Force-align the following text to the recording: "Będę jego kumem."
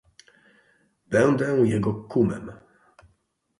"Będę 1.07 1.51
jego 1.65 1.93
kumem." 1.93 2.51